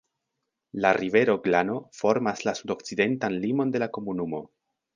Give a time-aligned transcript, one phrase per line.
[0.85, 4.45] La rivero Glano formas la sudokcidentan limon de la komunumo.